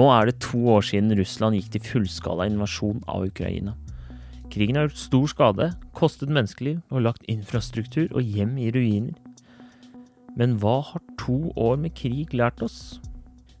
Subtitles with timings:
[0.00, 3.74] Nå er det to år siden Russland gikk til fullskala invasjon av Ukraina.
[4.48, 9.18] Krigen har gjort stor skade, kostet menneskeliv og lagt infrastruktur og hjem i ruiner.
[10.40, 12.96] Men hva har to år med krig lært oss?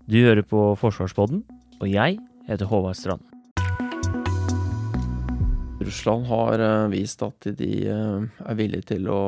[0.08, 1.44] Du hører på Forsvarspodden,
[1.76, 2.16] og jeg
[2.48, 3.26] heter Håvard Strand.
[5.84, 9.22] Russland har eh, vist at de eh, er villige til å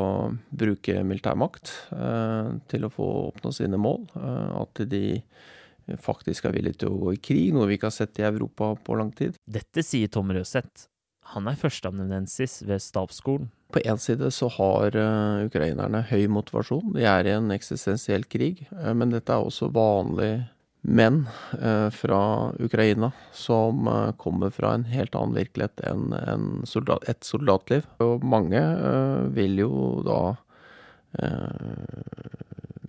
[0.48, 4.06] bruke militærmakt eh, til å få oppnå sine mål.
[4.62, 5.18] At de
[6.02, 8.72] faktisk er villige til å gå i krig, noe vi ikke har sett i Europa
[8.84, 9.36] på lang tid.
[9.46, 10.88] Dette sier Tom Røseth.
[11.32, 13.50] Han er førsteamanuensis ved stabsskolen.
[13.72, 14.96] På én side så har
[15.46, 16.90] ukrainerne høy motivasjon.
[16.96, 18.66] De er i en eksistensiell krig.
[18.70, 20.42] Men dette er også vanlige
[20.82, 21.26] menn
[21.62, 27.22] eh, fra Ukraina som eh, kommer fra en helt annen virkelighet enn en soldat, et
[27.24, 27.86] soldatliv.
[28.02, 29.72] Og mange eh, vil jo
[30.06, 30.22] da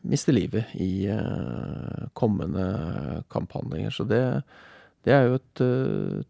[0.03, 3.93] eh, miste livet i eh, kommende kamphandlinger.
[3.95, 4.23] Så det,
[5.07, 6.21] det er jo et eh,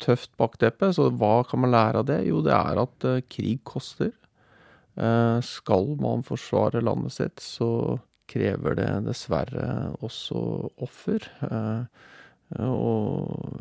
[0.00, 0.92] tøft bakteppe.
[0.96, 2.22] Så hva kan man lære av det?
[2.28, 4.12] Jo, det er at krig koster.
[5.46, 9.66] skal man forsvare landet sitt, så krever det dessverre
[10.04, 10.40] også
[10.82, 11.24] offer.
[12.58, 13.60] Eh, og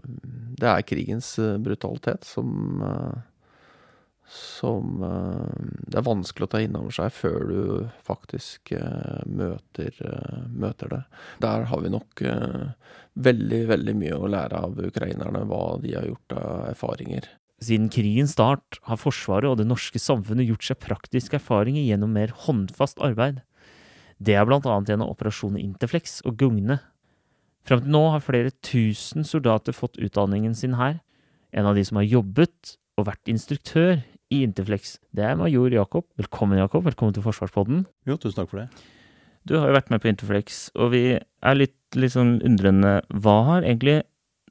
[0.59, 3.19] det er krigens eh, brutalitet som eh,
[4.29, 5.01] som
[5.89, 7.61] det er vanskelig å ta inn over seg før du
[8.05, 8.73] faktisk
[9.25, 9.95] møter,
[10.53, 11.01] møter det.
[11.41, 12.23] Der har vi nok
[13.17, 17.27] veldig, veldig mye å lære av ukrainerne, hva de har gjort av erfaringer.
[17.59, 22.31] Siden krigens start har Forsvaret og det norske samfunnet gjort seg praktiske erfaringer gjennom mer
[22.45, 23.41] håndfast arbeid.
[24.19, 26.79] Det er blant annet gjennom operasjonen Interflex og Gugne.
[27.67, 31.01] Fram til nå har flere tusen soldater fått utdanningen sin her.
[31.51, 36.05] En av de som har jobbet og vært instruktør i Interflex, det er major Jakob.
[36.19, 36.85] Velkommen, Jakob.
[36.85, 37.83] Velkommen til Forsvarspodden.
[38.05, 38.85] Jo, tusen takk for det.
[39.49, 42.99] Du har jo vært med på Interflex, og vi er litt, litt sånn undrende.
[43.09, 44.03] Hva har egentlig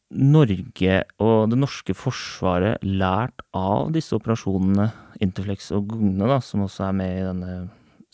[0.09, 4.89] Norge og det norske forsvaret lært av disse operasjonene,
[5.23, 7.55] Interflex og Gugne, da, som også er med i denne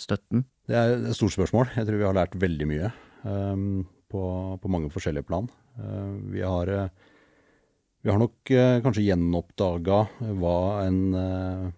[0.01, 0.45] støtten?
[0.69, 1.71] Det er et stort spørsmål.
[1.79, 2.93] Jeg tror vi har lært veldig mye
[3.23, 4.23] um, på,
[4.61, 5.49] på, mange forskjellige plan.
[5.79, 7.14] Uh, vi, har, uh,
[8.05, 10.03] vi, har, nok eh, kanskje gjenoppdaga
[10.37, 11.69] hva en, eh,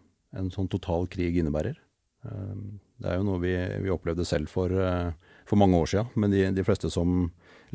[0.41, 1.78] en, sånn total krig innebærer.
[2.26, 2.56] Eh,
[2.98, 3.53] det er jo noe vi,
[3.84, 5.12] vi opplevde selv for, uh,
[5.44, 7.26] for, mange år siden, men de, de, fleste som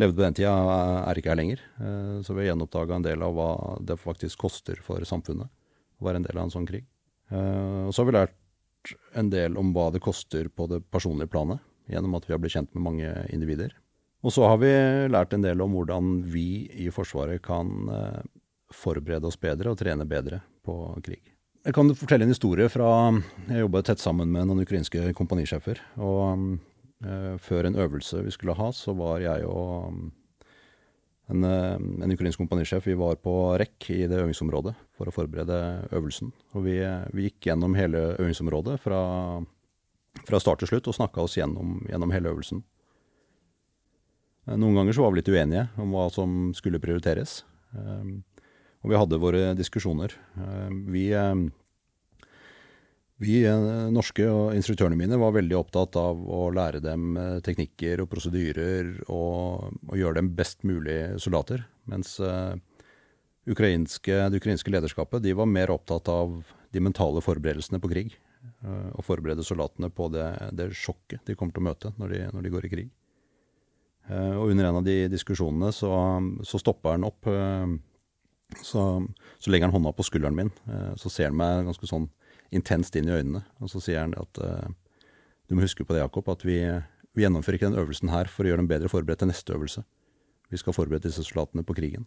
[0.01, 0.49] levde på den tida,
[1.05, 1.61] er ikke her lenger.
[1.77, 3.51] Uh, så vi har gjenoppdaga en del av hva
[3.85, 5.45] det faktisk koster for samfunnet
[6.01, 6.87] å være en del av en sånn krig.
[7.29, 11.61] og så har vi lært en del om hva det koster på det personlige planet,
[11.85, 13.77] gjennom at vi har blitt kjent med mange individer.
[14.21, 14.71] Og så har vi
[15.09, 18.19] lært en del om hvordan vi i Forsvaret kan eh,
[18.75, 21.21] forberede oss bedre og trene bedre på krig.
[21.61, 22.87] Jeg kan fortelle en historie fra
[23.47, 25.81] Jeg jobbet tett sammen med noen ukrainske kompanisjefer.
[26.01, 26.57] Og
[27.05, 29.93] uh, før en øvelse vi skulle ha, så var jeg og
[31.31, 32.87] en, eh, en ukrainsk kompanisjef.
[32.87, 36.33] Vi var på rekk i det øvingsområdet for å forberede øvelsen.
[36.55, 36.77] Og vi,
[37.15, 39.01] vi gikk gjennom hele øvingsområdet fra,
[40.27, 42.63] fra start til slutt og snakka oss gjennom, gjennom, hele øvelsen.
[44.51, 47.41] Noen ganger så var vi litt uenige om hva som skulle prioriteres.
[47.77, 48.11] Eh,
[48.81, 50.13] og vi hadde våre diskusjoner.
[50.89, 51.05] Vi
[53.21, 58.01] vi eh, norske og instruktørene mine var veldig opptatt av å lære dem eh, teknikker
[58.01, 61.67] og prosedyrer og, og gjøre dem best mulig soldater.
[61.91, 62.15] Mens
[63.49, 66.35] ukrainske, det ukrainske lederskapet de var mer opptatt av
[66.71, 68.13] de mentale forberedelsene på krig.
[68.95, 70.27] Og forberede soldatene på det,
[70.57, 72.91] det, sjokket de kommer til å møte når de, når de går i krig.
[74.13, 75.91] Og under en av de diskusjonene så,
[76.47, 77.27] så stoppa han opp.
[78.61, 78.81] Så,
[79.37, 80.51] så, legger han hånda på skulderen min.
[81.01, 82.09] så ser han meg ganske sånn
[82.55, 83.43] intenst inn i øynene.
[83.63, 84.67] Og så sier han at uh,
[85.47, 86.59] du må huske på det, Jakob, at vi,
[87.15, 89.85] vi, gjennomfører ikke den øvelsen her for å gjøre dem bedre forberedt til neste øvelse.
[90.51, 92.05] Vi skal forberede disse soldatene på krigen.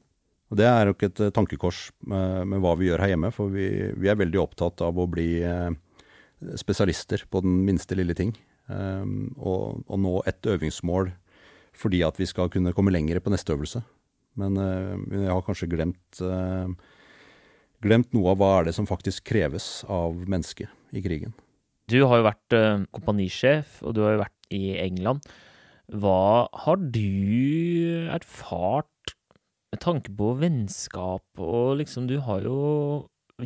[0.52, 3.32] Og Det er jo ikke et uh, tankekors med, med, hva vi gjør her hjemme,
[3.34, 5.28] for vi, vi, er veldig opptatt av å bli
[6.60, 8.34] spesialister på den minste lille ting.
[8.68, 11.10] Um, og, og, nå et øvingsmål
[11.76, 13.80] fordi at vi skal kunne komme lenger på neste øvelse.
[14.40, 16.22] Men jeg har kanskje glemt
[17.84, 21.34] glemt noe av hva er det som faktisk kreves av mennesket i krigen.
[21.90, 25.26] Du har jo vært uh, kompanisjef, og du har jo vært i England.
[25.92, 28.88] Hva har du erfart
[29.74, 32.58] med tanke på vennskap og liksom Du har jo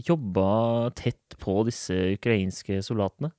[0.05, 3.32] jobba tett på disse ukrainske soldatene.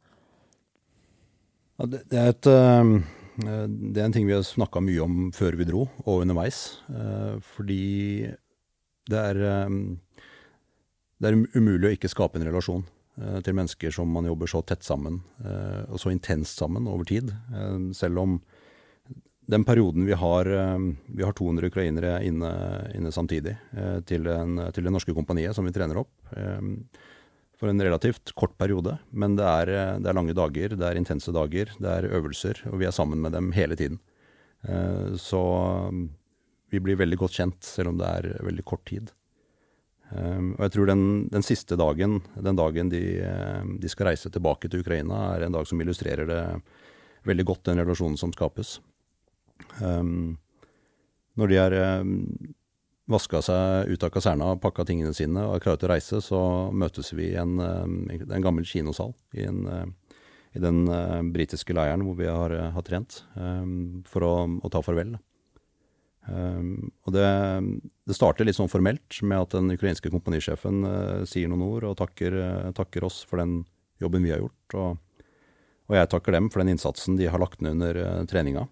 [1.79, 2.93] Ja, det, det, er et, eh,
[3.39, 6.79] det er en ting vi har snakka mye om før vi dro, og underveis.
[6.91, 8.29] Eh, fordi
[9.09, 9.75] det er, eh,
[11.19, 12.87] det er umulig å ikke skape en relasjon
[13.43, 15.17] til mennesker som man jobber så tett sammen
[15.91, 17.33] og så intenst sammen over tid.
[17.91, 18.37] Selv om
[19.43, 20.47] den perioden vi har,
[21.03, 22.53] vi har 200 ukrainere inne,
[22.95, 23.57] inne samtidig
[24.07, 26.31] til, en, til, det norske kompaniet som vi trener opp
[27.59, 28.95] for en relativt kort periode.
[29.11, 32.63] Men det er, eh, det er, lange dager, det er intense dager, det er øvelser,
[32.71, 33.99] og vi er sammen med dem hele tiden.
[34.63, 35.41] Eh, så
[36.71, 39.11] vi blir veldig godt kjent, selv om det er veldig kort tid.
[40.15, 41.03] Eh, og jeg tror den,
[41.33, 43.03] den siste dagen, den dagen de,
[43.79, 46.43] de, skal reise tilbake til Ukraina, er en dag som illustrerer det
[47.27, 48.79] veldig godt, den relasjonen som skapes.
[49.79, 51.73] Når de er
[53.09, 56.41] vaska seg ut av kaserna, pakka tingene sine og er klare til å reise, så
[56.75, 60.13] møtes vi i en, eh, en gammel kinosal i, en, eh,
[60.57, 63.19] i den uh, britiske leiren hvor vi har, har trent,
[64.09, 65.11] for å, å, ta farvel.
[66.25, 67.27] Og det,
[68.09, 70.81] det, starter litt sånn formelt med at den ukrainske kompanisjefen
[71.29, 72.39] sier noen ord og takker,
[72.73, 73.59] takker, oss for den
[74.01, 74.73] jobben vi har gjort.
[74.73, 75.21] Og,
[75.85, 78.65] og, jeg takker dem for den innsatsen de har lagt ned under treninga.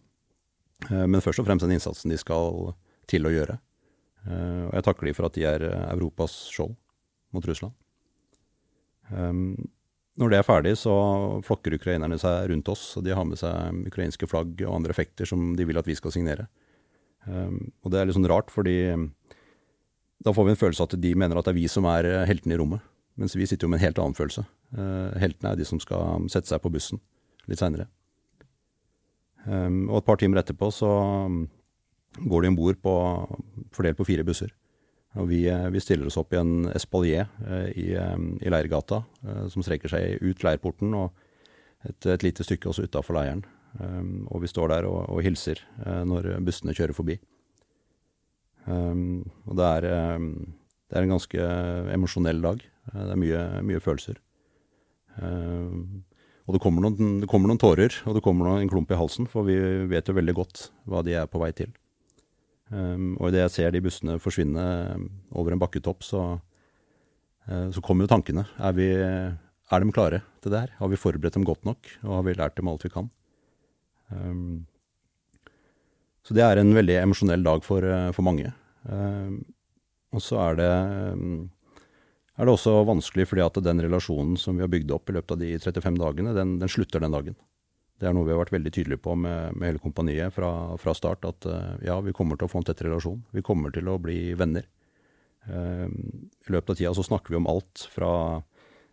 [0.89, 2.73] men først og fremst den innsatsen de skal
[3.05, 3.61] til å gjøre.
[4.27, 6.75] Eh, og jeg takker de for at de er eh, Europas skjold
[7.35, 7.75] mot Russland.
[9.11, 9.55] Um,
[10.19, 10.93] når det er ferdig, så
[11.45, 15.29] flokker ukrainerne seg rundt oss, og de har med seg ukrainske flagg og andre effekter
[15.29, 16.47] som de vil at vi skal signere.
[17.27, 18.77] Um, og det er litt sånn rart, fordi
[20.25, 22.57] da får vi en følelse at de mener at det er vi som er heltene
[22.57, 22.83] i rommet.
[23.17, 24.43] Mens vi sitter jo med en helt annen følelse.
[25.17, 26.99] Heltene er de som skal sette seg på bussen
[27.49, 27.87] litt seinere.
[29.47, 30.91] Og et par timer etterpå så
[32.17, 32.79] går de om bord
[33.75, 34.53] fordelt på fire busser.
[35.17, 39.03] Og vi, eh, vi, stiller oss opp i en espalier eh, i, eh, i Leirgata,
[39.51, 41.15] som strekker seg ut leirporten og
[41.87, 43.45] et, et lite stykke også utafor leiren.
[44.31, 45.59] Og vi står der og, og hilser
[46.07, 47.17] når bussene kjører forbi.
[48.65, 51.49] Og det er, det er en ganske
[51.93, 52.63] emosjonell dag.
[52.87, 54.17] Det er mye, mye følelser.
[55.21, 58.97] Og det kommer, noen, det kommer noen tårer, og det kommer noen, en klump i
[58.97, 59.59] halsen, for vi
[59.91, 61.69] vet jo veldig godt hva de er på vei til.
[62.67, 65.03] Um, og idet jeg ser de bussene forsvinne ehm,
[65.39, 66.23] over en bakketopp, så,
[67.47, 68.43] uh, så kommer jo tankene.
[68.59, 70.73] Er, vi, er de klare til det her?
[70.81, 71.87] Har vi forberedt dem godt nok?
[72.03, 73.07] Og har vi lært dem alt vi kan?
[74.11, 74.65] Um,
[76.27, 78.51] så det er en veldig emosjonell dag for, uh, for mange.
[78.83, 79.45] Um,
[80.15, 80.67] og så er det,
[82.39, 85.35] er det også vanskelig fordi at den relasjonen som vi har bygd opp i løpet
[85.35, 87.35] av de 35 dagene, den, den slutter den dagen.
[87.97, 90.93] Det er noe vi har vært veldig tydelige på med, med hele kompaniet fra, fra,
[90.93, 91.25] start.
[91.25, 93.23] At uh, ja, vi kommer til å få en tett relasjon.
[93.33, 94.67] Vi kommer til å bli venner.
[95.47, 98.11] Uh, I løpet av tida så snakker vi om alt fra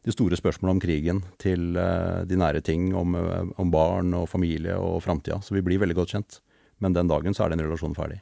[0.05, 4.79] de store spørsmålene om krigen til uh, de nære ting om, om, barn og familie
[4.81, 5.43] og framtida.
[5.45, 6.41] Så vi blir veldig godt kjent.
[6.81, 8.19] Men den dagen så er den relasjonen ferdig.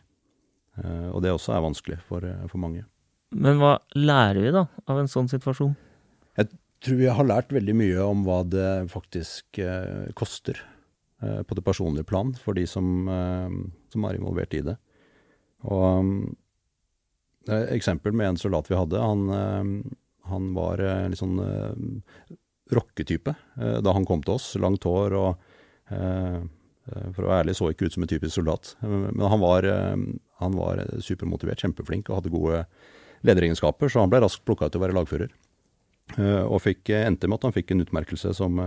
[0.83, 2.83] og det også er vanskelig for, for mange.
[3.33, 5.73] Men hva lærer vi da av en sånn situasjon?
[6.37, 6.51] Jeg
[6.85, 9.59] tror vi har lært veldig mye om hva det faktisk
[10.15, 10.72] koster Eh,
[11.23, 13.51] på det personlige plan for de som, eh,
[13.93, 14.77] som er involvert i det.
[15.63, 16.09] Og
[17.47, 19.85] et eh, eksempel med en soldat vi hadde, han,
[20.31, 21.39] han var litt sånn
[22.73, 23.35] rocketype
[23.85, 24.53] da han kom til oss.
[24.63, 25.49] Langt hår og
[25.93, 28.73] for å være ærlig så ikke ut som en typisk soldat.
[28.81, 29.67] Men han var,
[30.43, 32.63] han var supermotivert, kjempeflink og hadde gode
[33.27, 35.35] lederegenskaper, så han ble raskt plukka ut til å være lagfører.
[36.49, 38.59] Og fikk, endte med at han fikk en utmerkelse som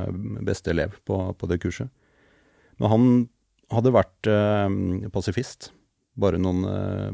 [0.47, 1.91] beste elev på, på det kurset.
[2.82, 3.08] Men han
[3.74, 5.72] hadde vært eh, pasifist
[6.15, 7.12] bare noen eh,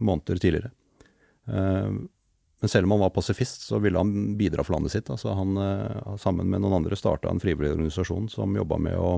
[0.00, 0.72] måneder tidligere.
[1.48, 2.02] Eh,
[2.62, 5.10] men selv om han var pasifist, så ville han bidra for landet sitt.
[5.10, 9.16] Altså han, eh, sammen med noen andre starta en frivillig organisasjon som jobba med å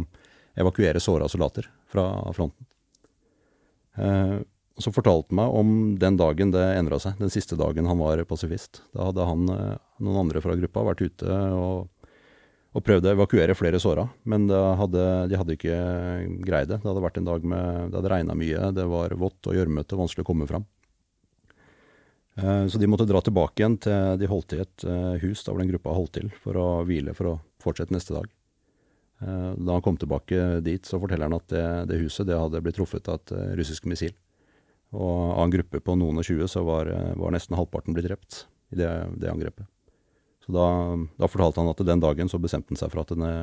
[0.57, 2.67] evakuere såra soldater fra fronten.
[4.01, 4.39] Eh,
[4.79, 8.25] så fortalte han meg om den dagen det endra seg, den siste dagen han var
[8.27, 8.81] pasifist.
[8.97, 11.91] Da hadde han, eh, noen andre fra gruppa, vært ute og
[12.75, 15.77] og prøvde å evakuere flere såra, men hadde, de hadde ikke
[16.43, 16.81] greid det.
[16.83, 19.99] Det hadde vært en dag med Det hadde regna mye, det var vått og gjørmete
[20.01, 20.67] vanskelig å komme fram.
[22.37, 25.53] Eh, så de måtte dra tilbake igjen til De holdt til et eh, hus da
[25.53, 28.27] hvor den gruppa holdt til for å hvile for å fortsette neste dag.
[29.23, 32.63] Eh, da han kom tilbake dit, så forteller han at det, det huset det hadde
[32.65, 34.17] blitt truffet av et russisk missil.
[34.95, 38.45] Og av en gruppe på noen og tjue så var, var nesten halvparten blitt drept
[38.75, 39.67] i det, det angrepet.
[40.45, 40.67] Så da,
[41.17, 43.35] da, fortalte han at den dagen så bestemte han seg for at det,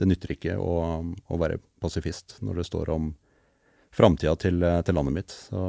[0.00, 3.10] det nytter ikke å, å, være pasifist når det står om
[3.96, 5.36] framtida til, til, landet mitt.
[5.36, 5.60] Så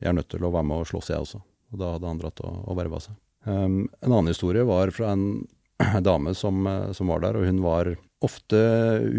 [0.00, 1.42] jeg er nødt til å være med og slåss, jeg også.
[1.72, 3.16] Og da hadde han dratt og, og verva seg.
[3.46, 5.44] Um, en annen historie var fra en
[6.08, 6.64] dame som,
[6.96, 7.92] som, var der, og hun var
[8.24, 8.58] ofte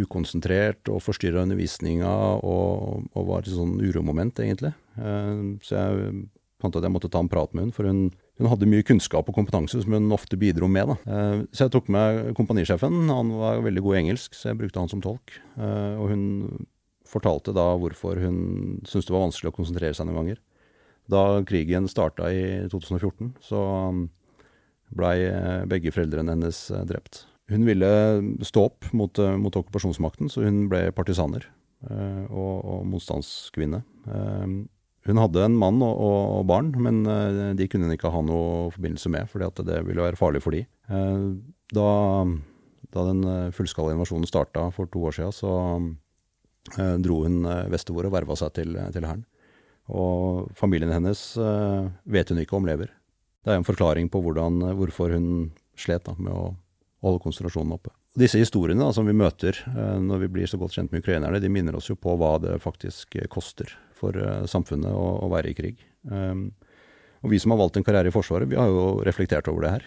[0.01, 2.09] ukonsentrert og forstyrra undervisninga
[2.41, 4.73] og, og, var et sånn uromoment, egentlig.
[4.97, 6.23] Um, så jeg
[6.57, 8.07] fant at jeg måtte ta en prat med hun, for hun,
[8.37, 10.93] hun hadde mye kunnskap og kompetanse som hun ofte bidro med.
[10.93, 10.97] Da.
[11.05, 14.83] Uh, så jeg tok med kompanisjefen, han var veldig god i engelsk, så jeg brukte
[14.83, 15.37] han som tolk.
[15.57, 16.25] Uh, og hun
[17.07, 18.37] fortalte da hvorfor hun
[18.85, 20.43] syntes det var vanskelig å konsentrere seg noen ganger.
[21.07, 24.07] Da krigen starta i 2014, så um,
[24.95, 27.25] blei eh, begge foreldrene hennes eh, drept.
[27.47, 27.89] Hun ville
[28.43, 31.47] stå opp mot, eh, mot okkupasjonsmakten, så hun ble partisaner
[31.87, 33.83] og, og motstandskvinne.
[35.07, 37.01] Hun hadde en mann og, og, barn, men
[37.55, 40.65] de kunne hun ikke ha noe forbindelse med, fordi det ville være farlig for de.
[41.71, 41.87] Da,
[42.91, 43.23] da den
[43.55, 45.53] fullskala invasjonen starta for to år siden, så
[46.75, 49.23] Eh, dro hun eh, vestover og verva seg til, til Hæren.
[49.87, 52.91] Og familien hennes eh, vet hun ikke om lever.
[53.45, 56.51] Det er en forklaring på hvordan, hvorfor hun slet da, med å
[57.05, 57.93] holde konsentrasjonen oppe.
[58.17, 59.59] Disse historiene da, som vi møter
[60.01, 62.55] når vi blir så godt kjent med ukrainerne, de minner oss jo på hva det
[62.63, 64.17] faktisk koster for
[64.49, 65.83] samfunnet å, å være i krig.
[66.09, 66.51] Um,
[67.25, 69.71] og Vi som har valgt en karriere i Forsvaret, vi har jo reflektert over det
[69.73, 69.85] her.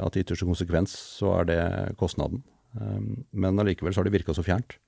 [0.00, 1.60] At i ytterste konsekvens så er det
[2.00, 2.40] kostnaden.
[2.72, 4.78] Um, men allikevel så har det virka så fjernt.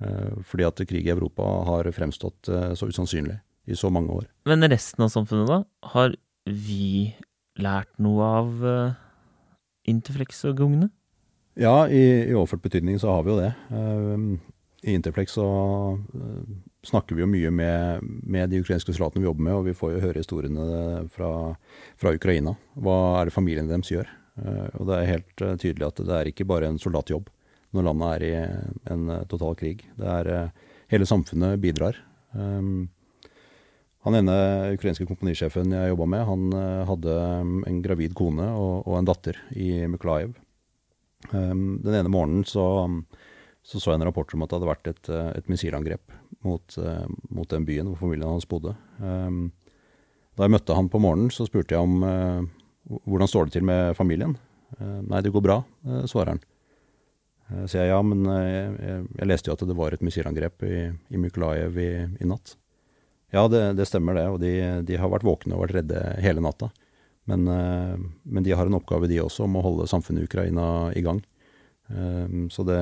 [0.00, 3.36] Eh, fordi at krig i Europa har fremstått eh, så usannsynlig
[3.68, 4.28] i så mange år.
[4.48, 5.60] Men resten av samfunnet, da?
[5.92, 6.14] Har
[6.46, 7.12] vi
[7.60, 8.64] lært noe av
[9.90, 10.88] Interflex og gungene?
[11.60, 13.50] Ja, i, i, overført betydning så har vi jo det.
[13.68, 14.38] Uh,
[14.86, 15.46] I Interflex så
[16.86, 19.94] snakker vi jo mye med, med, de ukrainske soldatene vi jobber med, og vi får
[19.94, 21.30] jo høre historiene fra,
[22.00, 22.54] fra Ukraina.
[22.80, 24.16] Hva er det familiene deres gjør?
[24.40, 27.26] og det er helt tydelig at det er ikke bare en soldatjobb
[27.76, 28.30] når landet er i
[28.94, 29.84] en eh, total krig.
[29.98, 31.94] Det er eh, Hele samfunnet bidrar.
[32.34, 34.32] Han ene
[34.74, 36.56] ukrainske komponisjefen jeg jobba med, han
[36.88, 37.12] hadde
[37.70, 40.32] en gravid kone og, og en datter i Mykolaiv.
[41.30, 42.64] Um, den ene morgenen så,
[43.62, 46.14] så, så jeg en rapport om at det hadde vært et, et missilangrep
[46.46, 48.72] mot, uh, mot, den byen hvor familien hans bodde.
[48.98, 49.50] Um,
[50.38, 52.40] da jeg møtte han på morgenen, så spurte jeg om uh,
[53.04, 54.38] hvordan står det til med familien.
[54.80, 55.56] nei, det går bra,
[56.08, 56.40] svarer han.
[57.66, 60.76] Så jeg ja, men eh, jeg, jeg, leste jo at det var et missilangrep i,
[61.10, 61.90] i Mykolajev i,
[62.22, 62.54] i, natt.
[63.34, 64.52] Ja, det, det, stemmer det, og de,
[64.86, 66.70] de, har vært våkne og vært redde hele natta.
[67.30, 71.04] Men, eh, men, de har en oppgave, de også, om å holde samfunnet Ukraina i
[71.04, 71.24] gang.
[72.54, 72.78] Så det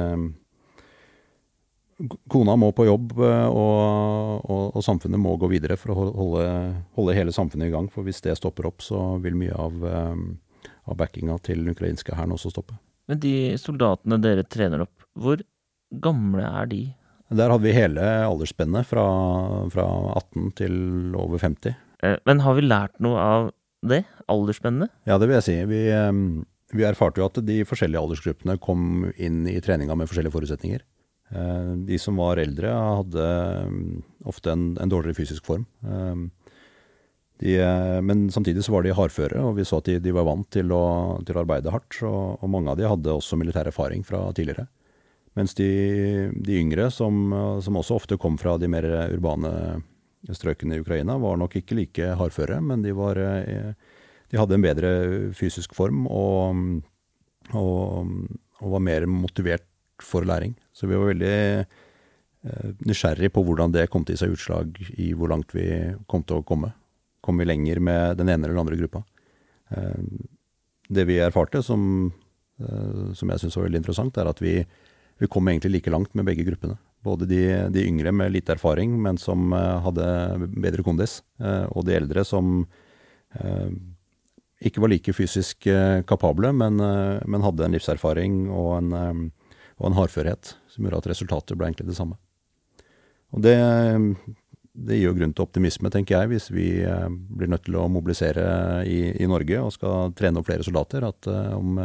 [2.31, 6.45] Kona må på jobb, og, og, og, samfunnet må gå videre for å holde,
[6.95, 7.89] holde, hele samfunnet i gang.
[7.91, 12.37] For hvis det stopper opp, så vil mye av, av backinga til den ukrainske hæren
[12.37, 12.79] også stoppe.
[13.09, 15.43] Men de soldatene dere trener opp, hvor
[16.05, 16.83] gamle er de?
[17.29, 19.05] Der hadde vi hele aldersspennet, fra,
[19.73, 19.87] fra
[20.21, 20.77] 18 til
[21.19, 21.77] over 50.
[22.05, 23.51] Eh, men har vi lært noe av
[23.85, 24.05] det?
[24.33, 24.93] Aldersspennet?
[25.09, 25.57] Ja, det vil jeg si.
[25.69, 26.13] Vi, eh,
[26.77, 30.85] vi erfarte jo at de forskjellige aldersgruppene kom inn i treninga med forskjellige forutsetninger.
[31.31, 33.29] Eh, de som var eldre, hadde
[34.29, 35.67] ofte en, en dårligere fysisk form.
[37.39, 40.27] De, eh, men samtidig så var de hardføre, og vi så at de, de var
[40.27, 42.01] vant til å, til å arbeide hardt.
[42.03, 44.67] Og, og, mange av de hadde også militær erfaring fra tidligere.
[45.39, 45.69] Mens de,
[46.35, 47.31] de yngre, som,
[47.63, 49.53] som, også ofte kom fra de mer urbane
[50.35, 53.71] strøkene i Ukraina, var nok ikke like hardføre, men de, var, eh,
[54.33, 54.91] de hadde en bedre
[55.39, 56.83] fysisk form og,
[57.53, 58.11] og,
[58.59, 59.69] og, var mer motivert
[60.03, 60.57] for læring.
[60.79, 65.33] Så vi var veldig eh, nysgjerrig på hvordan det kom til seg utslag i hvor
[65.33, 65.67] langt vi
[66.11, 66.71] kom til å komme
[67.25, 69.03] kom vi lenger med den ene eller den andre gruppa.
[69.75, 70.05] Eh,
[70.89, 72.13] det vi erfarte, som,
[72.63, 74.55] eh, som jeg syns var veldig interessant, er at vi,
[75.19, 76.79] vi, kom egentlig like langt med begge gruppene.
[77.05, 77.43] Både de,
[77.75, 80.07] de yngre med lite erfaring, men som hadde
[80.59, 81.21] bedre kondis,
[81.71, 82.65] og de eldre som
[84.59, 85.69] ikke var like fysisk
[86.11, 86.83] kapable, men,
[87.23, 89.31] men hadde en livserfaring og en,
[89.79, 92.19] og en hardførhet som gjorde at resultatet ble egentlig det samme.
[93.35, 93.57] Og det
[94.79, 97.89] det gir jo grunn til optimisme, tenker jeg, hvis vi eh, blir nødt til å
[97.91, 98.45] mobilisere
[98.87, 101.07] i, i Norge og skal trene opp flere soldater.
[101.09, 101.81] At uh, om,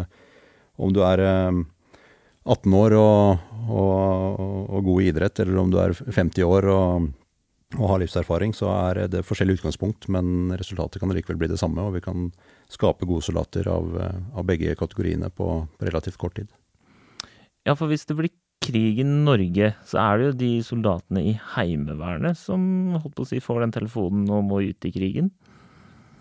[0.77, 1.63] om, du er uh,
[2.45, 7.09] 18 år og, og, og, god i idrett, eller om du er 50 år og,
[7.79, 11.87] og, har livserfaring, så er det forskjellig utgangspunkt, men resultatet kan likevel bli det samme.
[11.87, 12.29] Og vi kan
[12.71, 13.89] skape gode soldater av,
[14.37, 16.51] av begge kategoriene på, på relativt kort tid.
[17.67, 21.33] Ja, for hvis det blir krig i Norge, så er det jo de soldatene i
[21.55, 25.31] Heimevernet som holdt på å si, får den telefonen og må ut i krigen.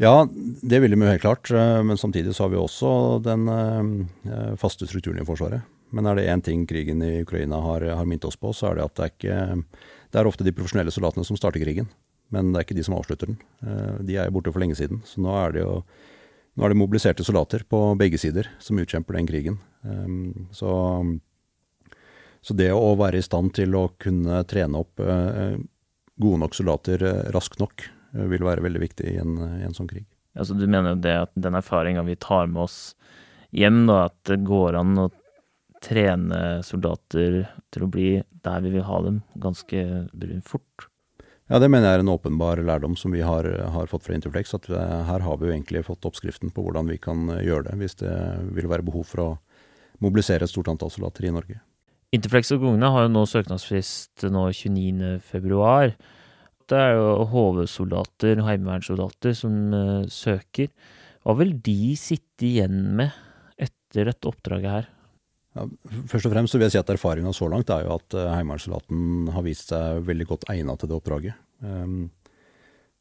[0.02, 1.50] Ja, det vil de jo helt klart.
[1.50, 5.66] Eh, men samtidig så har vi også den eh, faste strukturen i Forsvaret.
[5.92, 8.78] Men er det én ting krigen i Ukraina har, har minnet oss på, så er
[8.78, 9.64] det at det er ikke
[10.12, 11.90] Det er ofte de profesjonelle soldatene som starter krigen.
[12.32, 13.38] men det er ikke de som avslutter den.
[13.60, 15.02] Eh, de er jo borte for lenge siden.
[15.04, 15.82] Så nå er det jo
[16.56, 19.54] nå er det mobiliserte soldater på begge sider som utkjemper den krigen.
[20.52, 20.68] Så,
[22.42, 25.54] så, det å være i stand til å kunne trene opp uh,
[26.18, 29.76] gode nok soldater uh, raskt nok, uh, vil være veldig viktig i en, i en
[29.76, 30.08] sånn krig.
[30.34, 32.78] Altså, du mener jo det at den erfaringa vi tar med oss
[33.54, 35.10] hjem, da, at det går an å
[35.82, 37.42] trene soldater
[37.74, 38.10] til å bli
[38.42, 39.86] der vi vil ha dem, ganske
[40.46, 40.88] fort?
[41.50, 44.54] Ja, det mener jeg er en åpenbar lærdom som vi har, har fått fra Interflex.
[44.56, 47.98] At her har vi jo egentlig fått oppskriften på hvordan vi kan gjøre det, hvis
[48.00, 48.14] det
[48.56, 49.28] vil være behov for å
[50.02, 51.58] mobilisere et stort antall soldater i Norge.
[52.12, 55.92] Interflex og Gugna har jo nå søknadsfrist nå 29.2.
[56.68, 60.68] Det er jo HV-soldater, heimevernssoldater, som uh, søker.
[61.24, 63.14] Hva vil de sitte igjen med
[63.56, 64.90] etter dette oppdraget her?
[65.56, 65.64] Ja,
[66.10, 69.30] først og fremst vil jeg si at Erfaringa så langt er jo at uh, heimevernssoldaten
[69.32, 71.38] har vist seg veldig godt egnet til det oppdraget.
[71.64, 72.10] Um,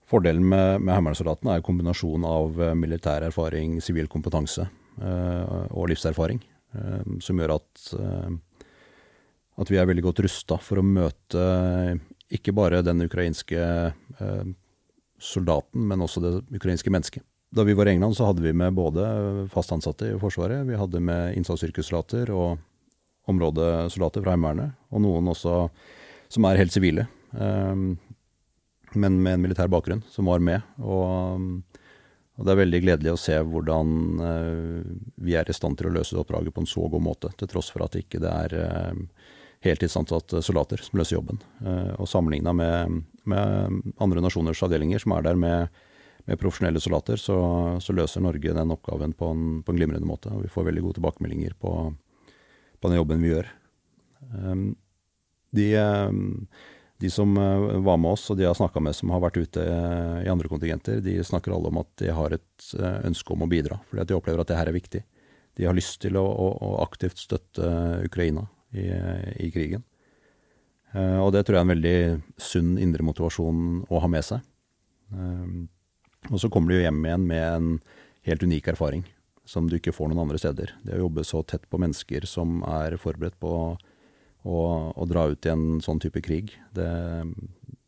[0.07, 4.69] fordelen med, med heimevernssoldaten er kombinasjonen av uh, militær erfaring, sivil kompetanse
[5.03, 6.39] uh, og livserfaring,
[6.79, 7.91] uh, som gjør at,
[9.61, 11.45] at vi er veldig godt rusta for å møte
[12.33, 13.61] ikke bare den ukrainske
[15.21, 17.23] soldaten, men også det ukrainske mennesket.
[17.51, 19.03] Da vi var i England, så hadde vi med både
[19.51, 22.61] fast ansatte i Forsvaret, vi hadde med innsatsyrkessoldater og
[23.31, 25.65] områdesoldater fra Heimevernet, og noen også
[26.31, 27.91] som er helt sivile, um,
[28.95, 30.63] men med en militær bakgrunn, som var med.
[30.79, 31.43] Og,
[32.41, 33.91] det er veldig gledelig å se hvordan
[35.21, 37.69] vi er i stand til å løse oppdraget på en så god måte, til tross
[37.69, 38.55] for at det ikke er
[39.61, 41.41] heltidsansatte soldater som løser jobben.
[41.61, 45.81] Uh, og sammenligna med, med andre nasjoners avdelinger som er der med
[46.25, 47.37] med profesjonelle soldater, så,
[47.81, 50.31] så, løser Norge den oppgaven på en, på en, glimrende måte.
[50.33, 51.71] Og vi får veldig gode tilbakemeldinger på,
[52.79, 53.49] på den jobben vi gjør.
[54.35, 54.67] Um,
[55.57, 56.45] de, um,
[57.01, 59.41] de, som uh, var med oss, og de jeg har snakka med som har vært
[59.41, 62.69] ute i andre kontingenter, de snakker alle om at de har et
[63.01, 65.03] ønske om å bidra, fordi at de opplever at det her er viktig.
[65.57, 67.65] De har lyst til å, å, å aktivt støtte
[68.05, 68.87] Ukraina i,
[69.45, 69.83] i krigen.
[70.93, 71.97] og det tror jeg er en veldig
[72.39, 74.41] sunn indre motivasjon å ha med seg.
[75.11, 75.69] Um,
[76.29, 77.71] og så kommer du hjem igjen med en
[78.27, 79.03] helt unik erfaring
[79.47, 80.75] som du ikke får noen andre steder.
[80.85, 84.59] Det å jobbe så tett på mennesker som er forberedt på å,
[84.93, 86.91] å dra ut i en sånn type krig, det,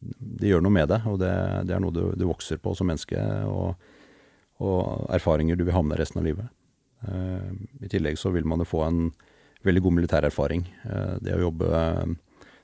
[0.02, 1.00] det gjør noe med det.
[1.10, 1.34] Og det,
[1.70, 3.78] det er noe du, du, vokser på som menneske, og,
[4.60, 6.50] og, erfaringer du vil ha med deg resten av livet.
[7.06, 7.54] Uh,
[7.86, 9.06] I tillegg så vil man jo få en
[9.66, 10.66] veldig god militær erfaring.
[10.86, 11.72] Uh, det å jobbe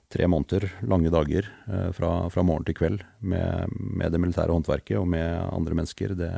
[0.10, 4.98] tre måneder, lange dager eh, fra, fra, morgen til kveld med, med, det militære håndverket
[4.98, 6.32] og med andre mennesker, det,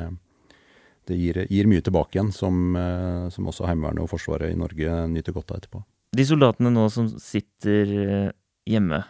[1.08, 5.02] det gir, gir, mye tilbake igjen, som, eh, som, også Heimevernet og Forsvaret i Norge
[5.12, 5.82] nyter godt av etterpå.
[6.12, 8.30] De soldatene nå som sitter eh,
[8.68, 9.00] hjemme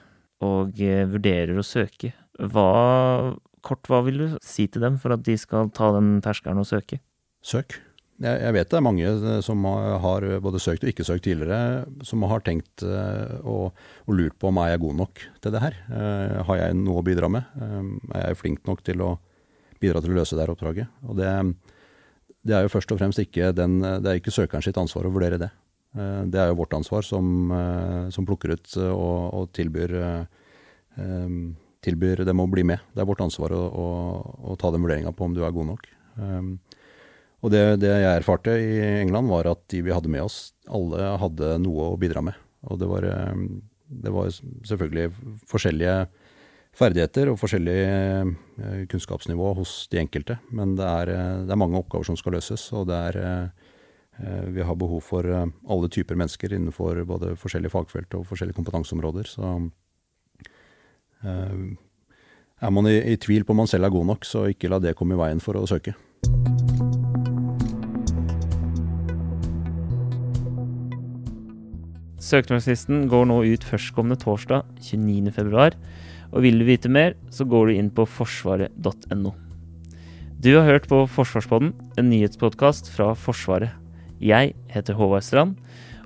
[0.42, 0.78] og
[1.10, 2.10] vurderer å søke,
[2.50, 6.62] hva, kort, hva vil du si til dem for at de skal ta den terskelen
[6.62, 6.98] og søke?
[7.46, 7.76] Søk.
[8.20, 12.22] Jeg, vet det er mange eh, som har både søkt og ikke søkt tidligere, som
[12.30, 13.72] har tenkt og,
[14.04, 15.78] og, lurt på om er jeg god nok til det her.
[15.88, 17.48] Uh, har jeg noe å bidra med?
[17.58, 19.16] Uh, er jeg flink nok til å
[19.82, 20.92] bidra til å løse det her oppdraget?
[21.08, 21.32] Og det,
[22.44, 25.14] det, er jo først og fremst ikke, den, det er ikke søkeren sitt ansvar å
[25.14, 25.50] vurdere det.
[26.30, 27.50] det er jo vårt ansvar som,
[28.14, 29.96] som plukker ut og, og tilbyr,
[31.82, 32.86] tilbyr, dem å bli med.
[32.94, 33.88] Det er vårt ansvar å, å,
[34.52, 35.90] å ta den vurderinga på om du er god nok.
[37.42, 41.16] Og det, det, jeg erfarte i England, var at de vi hadde med oss, alle
[41.18, 42.38] hadde noe å bidra med.
[42.70, 43.40] Og det var, eh,
[44.02, 45.08] det var selvfølgelig
[45.50, 45.96] forskjellige
[46.78, 50.38] ferdigheter og forskjellig eh, kunnskapsnivå hos de enkelte.
[50.54, 53.52] Men det er, eh, det er, mange oppgaver som skal løses, og det er
[54.52, 59.24] Vi har behov for alle typer mennesker innenfor både forskjellige fagfelt og forskjellige kompetanseområder.
[59.24, 59.70] Så
[61.24, 64.78] er man i, i tvil på om man selv er god nok, så ikke la
[64.78, 65.96] det komme i veien for å søke.
[72.22, 75.72] Søknadsfristen går nå ut førstkommende torsdag 29.2.
[76.32, 79.32] Og vil du vite mer, så går du inn på forsvaret.no.
[80.42, 83.74] Du har hørt på Forsvarspodden, en nyhetspodkast fra Forsvaret.
[84.22, 85.56] Jeg heter Håvard Strand,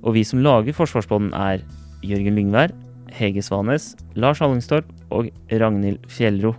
[0.02, 1.64] og vi som lager Forsvarspodden er
[2.04, 2.72] Jørgen Lyngvær,
[3.16, 6.52] Hege Svanes, Lars Hallingstorp og Ragnhild Fjellro.